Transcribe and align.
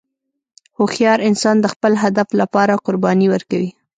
هوښیار 0.77 1.19
انسان 1.29 1.55
د 1.61 1.65
خپل 1.73 1.93
هدف 2.03 2.27
لپاره 2.41 2.81
قرباني 2.85 3.27
ورکوي. 3.29 3.71